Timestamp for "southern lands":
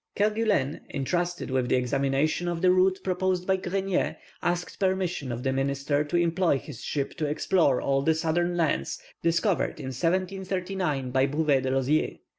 8.15-8.97